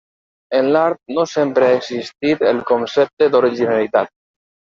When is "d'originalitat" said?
3.35-4.13